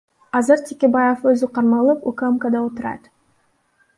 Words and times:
Азыр 0.37 0.61
Текебаев 0.69 1.27
өзү 1.33 1.49
кармалып, 1.59 2.09
УКМКда 2.13 2.65
отурат. 2.71 3.09